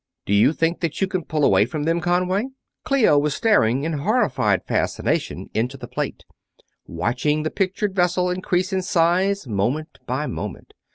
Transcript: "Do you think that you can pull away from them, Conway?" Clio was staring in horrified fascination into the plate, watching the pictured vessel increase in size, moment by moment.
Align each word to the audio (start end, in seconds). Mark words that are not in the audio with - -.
"Do 0.25 0.33
you 0.33 0.51
think 0.51 0.79
that 0.79 0.99
you 0.99 1.05
can 1.05 1.25
pull 1.25 1.45
away 1.45 1.67
from 1.67 1.83
them, 1.83 2.01
Conway?" 2.01 2.45
Clio 2.83 3.19
was 3.19 3.35
staring 3.35 3.83
in 3.83 3.93
horrified 3.99 4.65
fascination 4.65 5.51
into 5.53 5.77
the 5.77 5.87
plate, 5.87 6.23
watching 6.87 7.43
the 7.43 7.51
pictured 7.51 7.93
vessel 7.93 8.27
increase 8.31 8.73
in 8.73 8.81
size, 8.81 9.45
moment 9.45 9.99
by 10.07 10.25
moment. 10.25 10.73